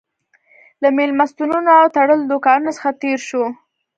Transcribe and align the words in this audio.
له 0.81 0.87
مېلمستونونو 0.97 1.69
او 1.79 1.85
تړلو 1.95 2.29
دوکانونو 2.31 2.71
څخه 2.77 2.89
تېر 3.01 3.19
شوو. 3.27 3.47